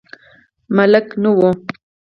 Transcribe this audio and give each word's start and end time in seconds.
ملک 0.75 1.07
نه 1.21 1.31
و. 1.37 1.39